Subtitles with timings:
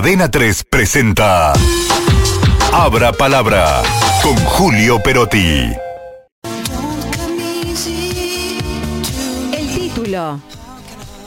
[0.00, 1.52] Adena 3 presenta
[2.72, 3.82] Abra Palabra
[4.22, 5.74] con Julio Perotti.
[9.52, 10.40] El título.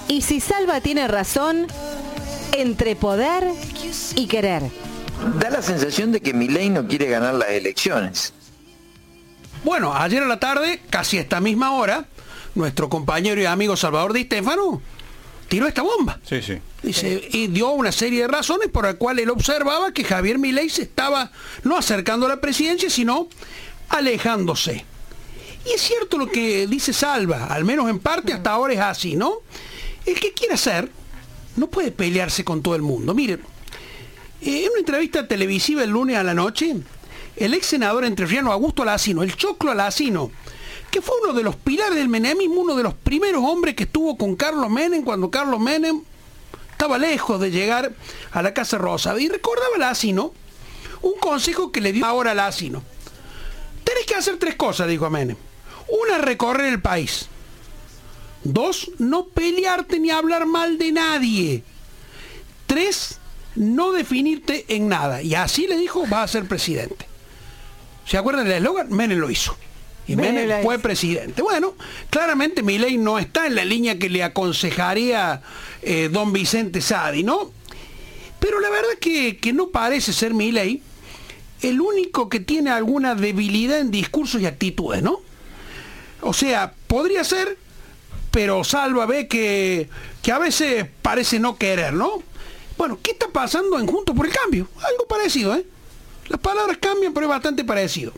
[0.07, 1.67] Y si Salva tiene razón,
[2.51, 3.44] entre poder
[4.15, 4.64] y querer.
[5.40, 8.34] Da la sensación de que Milei no quiere ganar las elecciones.
[9.64, 12.05] Bueno, ayer a la tarde, casi a esta misma hora,
[12.55, 14.82] nuestro compañero y amigo Salvador Di Stefano
[15.54, 16.20] tiró esta bomba.
[16.27, 16.59] Sí, sí.
[17.31, 20.81] Y dio una serie de razones por las cuales él observaba que Javier Milei se
[20.81, 23.27] estaba no acercando a la presidencia, sino
[23.89, 24.84] alejándose.
[25.63, 29.16] Y es cierto lo que dice Salva, al menos en parte hasta ahora es así,
[29.16, 29.41] ¿no?
[30.08, 30.89] El que quiere hacer
[31.55, 33.13] no puede pelearse con todo el mundo.
[33.13, 33.39] Miren,
[34.41, 36.77] en una entrevista televisiva el lunes a la noche,
[37.35, 40.31] el ex senador entrerriano Augusto Alacino, el choclo Alacino,
[40.93, 44.15] que fue uno de los pilares del menemismo, uno de los primeros hombres que estuvo
[44.15, 46.03] con Carlos Menem cuando Carlos Menem
[46.69, 47.91] estaba lejos de llegar
[48.31, 49.19] a la Casa Rosa.
[49.19, 50.33] Y recordaba Alacino
[51.02, 52.83] un consejo que le dio ahora Alacino.
[53.83, 55.35] Tenés que hacer tres cosas, dijo Menem.
[55.88, 57.28] Una, recorrer el país.
[58.44, 61.63] Dos, no pelearte ni hablar mal de nadie.
[62.67, 63.17] Tres,
[63.55, 65.23] no definirte en nada.
[65.23, 67.07] Y así le dijo, va a ser presidente.
[68.05, 68.89] ¿Se acuerdan del eslogan?
[68.91, 69.57] Menem lo hizo.
[70.08, 71.42] Menem, fue presidente.
[71.42, 71.76] Bueno,
[72.09, 75.42] claramente ley no está en la línea que le aconsejaría
[75.82, 77.52] eh, don Vicente Sadi, ¿no?
[78.40, 80.81] Pero la verdad que, que no parece ser ley
[81.62, 85.22] el único que tiene alguna debilidad en discursos y actitudes, ¿no?
[86.22, 87.58] O sea, podría ser,
[88.31, 89.90] pero Salva ve que,
[90.22, 92.22] que a veces parece no querer, ¿no?
[92.78, 94.68] Bueno, ¿qué está pasando en Juntos por el Cambio?
[94.78, 95.66] Algo parecido, ¿eh?
[96.28, 98.14] Las palabras cambian, pero es bastante parecido.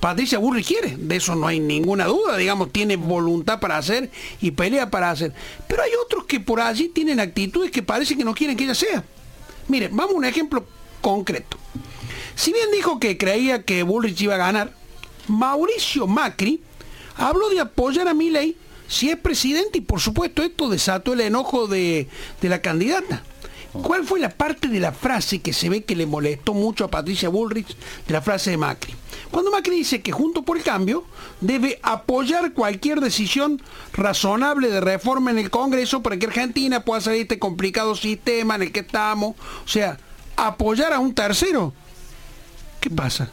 [0.00, 4.50] Patricia Burri quiere, de eso no hay ninguna duda, digamos, tiene voluntad para hacer y
[4.50, 5.34] pelea para hacer.
[5.68, 8.74] Pero hay otros que por allí tienen actitudes que parece que no quieren que ella
[8.74, 9.04] sea.
[9.68, 10.66] Miren, vamos a un ejemplo
[11.02, 11.58] concreto.
[12.34, 14.72] Si bien dijo que creía que Bullrich iba a ganar,
[15.28, 16.62] Mauricio Macri
[17.16, 18.56] habló de apoyar a Milei
[18.88, 22.08] si es presidente y por supuesto esto desató el enojo de,
[22.40, 23.22] de la candidata.
[23.72, 26.90] ¿Cuál fue la parte de la frase que se ve que le molestó mucho a
[26.90, 28.94] Patricia Bullrich de la frase de Macri?
[29.30, 31.04] Cuando Macri dice que junto por el cambio
[31.40, 37.18] debe apoyar cualquier decisión razonable de reforma en el Congreso para que Argentina pueda salir
[37.18, 39.36] de este complicado sistema en el que estamos.
[39.64, 39.98] O sea,
[40.36, 41.72] apoyar a un tercero.
[42.80, 43.30] ¿Qué pasa?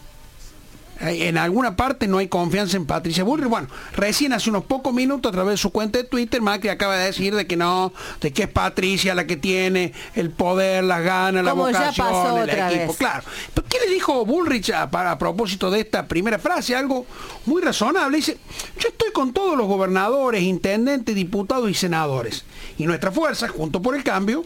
[1.00, 3.50] En alguna parte no hay confianza en Patricia Bullrich.
[3.50, 6.98] Bueno, recién hace unos pocos minutos a través de su cuenta de Twitter, Macri acaba
[6.98, 11.04] de decir de que no, de que es Patricia la que tiene el poder, las
[11.04, 12.94] ganas, la vocación, el equipo.
[12.96, 13.24] Claro.
[13.54, 16.76] Pero ¿qué le dijo Bullrich a, a propósito de esta primera frase?
[16.76, 17.06] Algo
[17.46, 18.18] muy razonable.
[18.18, 18.38] Dice,
[18.80, 22.44] yo estoy con todos los gobernadores, intendentes, diputados y senadores.
[22.78, 24.46] Y nuestra fuerza, junto por el cambio,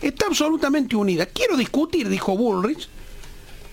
[0.00, 1.26] está absolutamente unida.
[1.26, 2.88] Quiero discutir, dijo Bullrich,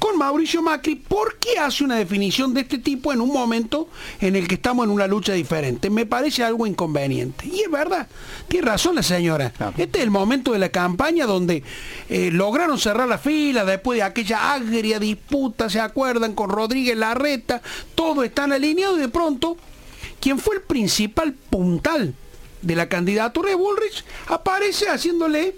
[0.03, 3.88] con Mauricio Macri por qué hace una definición de este tipo en un momento
[4.19, 5.90] en el que estamos en una lucha diferente.
[5.90, 7.47] Me parece algo inconveniente.
[7.47, 8.09] Y es verdad,
[8.50, 9.53] tiene razón la señora.
[9.78, 11.64] Este es el momento de la campaña donde
[12.09, 16.35] eh, lograron cerrar la fila después de aquella agria disputa, ¿se acuerdan?
[16.35, 17.62] Con Rodríguez Larreta,
[17.96, 19.56] todos están alineados y de pronto,
[20.20, 22.14] quien fue el principal puntal
[22.62, 25.56] de la candidatura de Bullrich aparece haciéndole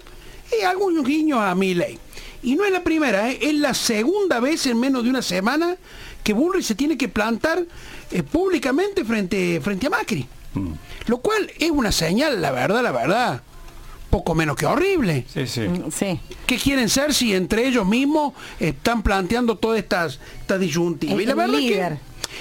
[0.52, 2.05] eh, algún guiño a Milley.
[2.42, 3.38] Y no es la primera, ¿eh?
[3.40, 5.76] es la segunda vez en menos de una semana
[6.22, 7.64] que Bullrich se tiene que plantar
[8.10, 10.26] eh, públicamente frente, frente a Macri.
[10.54, 10.72] Mm.
[11.06, 13.42] Lo cual es una señal, la verdad, la verdad,
[14.10, 15.24] poco menos que horrible.
[15.32, 15.60] Sí, sí.
[15.62, 16.20] Mm, sí.
[16.46, 21.20] ¿Qué quieren ser si entre ellos mismos están planteando todas estas, estas disyuntivas?
[21.20, 21.98] y la verdad que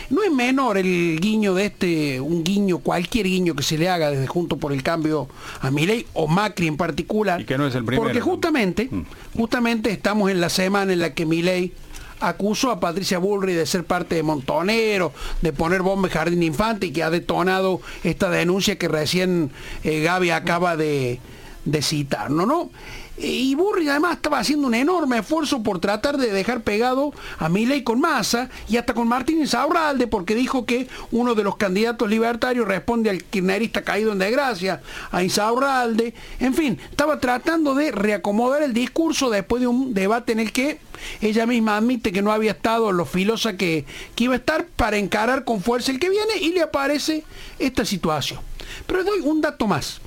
[0.10, 4.12] no es menor el guiño de este, un guiño, cualquier guiño que se le haga
[4.12, 5.28] desde Junto por el Cambio
[5.62, 7.42] a Milei o Macri en particular.
[7.42, 8.04] Y que no es el primero.
[8.04, 9.38] Porque justamente, mm.
[9.38, 11.74] justamente estamos en la semana en la que Milei
[12.20, 16.88] acusó a Patricia Bullrich de ser parte de Montonero, de poner bomba en Jardín Infante
[16.88, 19.52] y que ha detonado esta denuncia que recién
[19.84, 21.20] eh, Gaby acaba de,
[21.66, 22.46] de citar, ¿no?
[22.46, 22.70] ¿no?
[23.18, 27.82] Y Burri además estaba haciendo un enorme esfuerzo por tratar de dejar pegado a Milei
[27.82, 32.68] con Massa y hasta con Martínez Aurralde porque dijo que uno de los candidatos libertarios
[32.68, 34.82] responde al kirchnerista caído en desgracia,
[35.12, 36.14] a Insaurralde.
[36.42, 40.80] En fin, estaba tratando de reacomodar el discurso después de un debate en el que
[41.22, 43.86] ella misma admite que no había estado lo filosa que,
[44.16, 47.24] que iba a estar para encarar con fuerza el que viene y le aparece
[47.60, 48.42] esta situación.
[48.86, 50.02] Pero doy un dato más,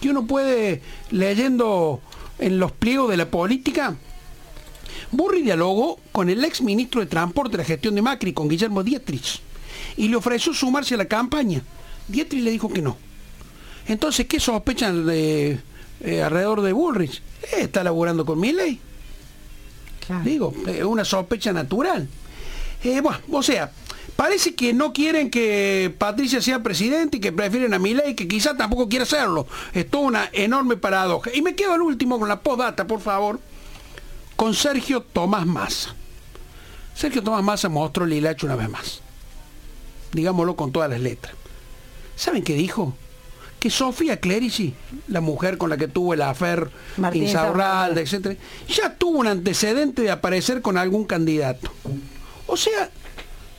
[0.00, 2.00] que uno puede, leyendo
[2.40, 3.96] en los pliegos de la política,
[5.12, 8.82] Burri dialogó con el ex ministro de Transporte de la gestión de Macri, con Guillermo
[8.82, 9.40] Dietrich,
[9.96, 11.62] y le ofreció sumarse a la campaña.
[12.08, 12.96] Dietrich le dijo que no.
[13.86, 15.58] Entonces, ¿qué sospechan de,
[16.00, 17.22] eh, alrededor de Bullrich?
[17.42, 18.78] Eh, está laburando con Milley.
[20.24, 22.08] Digo, es una sospecha natural.
[22.82, 23.70] Eh, bueno, o sea,
[24.20, 28.54] parece que no quieren que Patricia sea presidente y que prefieren a Milei, que quizá
[28.54, 29.46] tampoco quiere hacerlo.
[29.72, 31.30] Es toda una enorme paradoja.
[31.32, 33.40] Y me quedo al último con la postdata, por favor,
[34.36, 35.94] con Sergio Tomás Massa.
[36.94, 39.00] Sergio Tomás Massa mostró el hilacho una vez más.
[40.12, 41.32] Digámoslo con todas las letras.
[42.14, 42.94] ¿Saben qué dijo?
[43.58, 44.74] Que Sofía Clerici,
[45.08, 46.70] la mujer con la que tuvo el afer
[47.14, 48.38] Insaurralde, etc.,
[48.68, 51.72] ya tuvo un antecedente de aparecer con algún candidato.
[52.46, 52.90] O sea,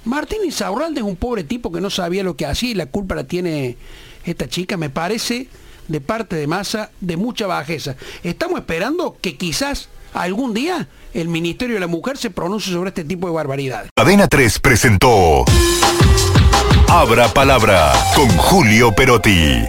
[0.06, 3.16] Martín Insaurralde es un pobre tipo que no sabía lo que hacía y la culpa
[3.16, 3.78] la tiene
[4.26, 5.48] esta chica, me parece,
[5.88, 7.96] de parte de Massa, de mucha bajeza.
[8.24, 13.04] Estamos esperando que quizás algún día el Ministerio de la Mujer se pronuncie sobre este
[13.04, 13.92] tipo de barbaridades.
[13.96, 15.46] Cadena 3 presentó
[16.88, 19.64] Abra Palabra con Julio Perotti.